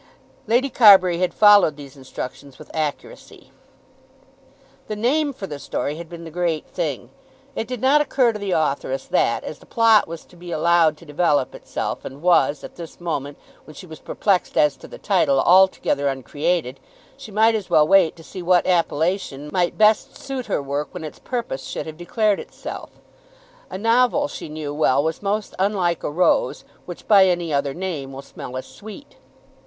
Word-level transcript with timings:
Lady 0.47 0.67
Carbury 0.71 1.19
had 1.19 1.31
followed 1.31 1.77
these 1.77 1.95
instructions 1.95 2.57
with 2.57 2.71
accuracy. 2.73 3.51
The 4.87 4.95
name 4.95 5.31
for 5.31 5.45
the 5.45 5.59
story 5.59 5.97
had 5.97 6.09
been 6.09 6.23
the 6.23 6.31
great 6.31 6.65
thing. 6.67 7.11
It 7.55 7.67
did 7.67 7.79
not 7.81 8.01
occur 8.01 8.33
to 8.33 8.39
the 8.39 8.49
authoress 8.49 9.05
that, 9.05 9.43
as 9.43 9.59
the 9.59 9.67
plot 9.67 10.07
was 10.07 10.25
to 10.25 10.35
be 10.35 10.51
allowed 10.51 10.97
to 10.97 11.05
develop 11.05 11.53
itself 11.53 12.03
and 12.03 12.23
was, 12.23 12.63
at 12.63 12.77
this 12.77 12.99
moment 12.99 13.37
when 13.65 13.75
she 13.75 13.85
was 13.85 13.99
perplexed 13.99 14.57
as 14.57 14.75
to 14.77 14.87
the 14.87 14.97
title, 14.97 15.39
altogether 15.39 16.07
uncreated, 16.07 16.79
she 17.15 17.29
might 17.31 17.53
as 17.53 17.69
well 17.69 17.87
wait 17.87 18.15
to 18.15 18.23
see 18.23 18.41
what 18.41 18.65
appellation 18.65 19.51
might 19.53 19.77
best 19.77 20.17
suit 20.17 20.47
her 20.47 20.63
work 20.63 20.87
when 20.95 21.03
its 21.03 21.19
purpose 21.19 21.63
should 21.67 21.85
have 21.85 21.97
declared 21.97 22.39
itself. 22.39 22.89
A 23.69 23.77
novel, 23.77 24.27
she 24.27 24.49
knew 24.49 24.73
well, 24.73 25.03
was 25.03 25.21
most 25.21 25.53
unlike 25.59 26.01
a 26.03 26.09
rose, 26.09 26.63
which 26.87 27.07
by 27.07 27.27
any 27.27 27.53
other 27.53 27.75
name 27.75 28.11
will 28.13 28.23
smell 28.23 28.57
as 28.57 28.65
sweet. 28.65 29.15